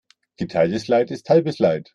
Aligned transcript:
Geteiltes 0.37 0.87
Leid 0.87 1.11
ist 1.11 1.29
halbes 1.29 1.59
Leid. 1.59 1.89